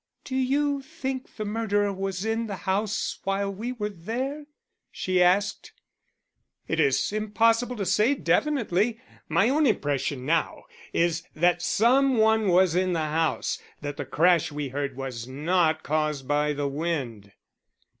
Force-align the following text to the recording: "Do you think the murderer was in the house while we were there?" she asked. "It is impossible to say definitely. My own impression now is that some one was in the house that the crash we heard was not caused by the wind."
"Do 0.23 0.35
you 0.35 0.81
think 0.81 1.35
the 1.35 1.45
murderer 1.45 1.93
was 1.93 2.25
in 2.25 2.47
the 2.47 2.55
house 2.65 3.19
while 3.23 3.53
we 3.53 3.71
were 3.71 3.89
there?" 3.91 4.47
she 4.89 5.21
asked. 5.21 5.73
"It 6.67 6.79
is 6.79 7.13
impossible 7.13 7.75
to 7.75 7.85
say 7.85 8.15
definitely. 8.15 8.99
My 9.29 9.47
own 9.47 9.67
impression 9.67 10.25
now 10.25 10.63
is 10.91 11.21
that 11.35 11.61
some 11.61 12.17
one 12.17 12.47
was 12.47 12.73
in 12.73 12.93
the 12.93 13.05
house 13.11 13.61
that 13.81 13.97
the 13.97 14.05
crash 14.05 14.51
we 14.51 14.69
heard 14.69 14.95
was 14.97 15.27
not 15.27 15.83
caused 15.83 16.27
by 16.27 16.53
the 16.53 16.67
wind." 16.67 17.33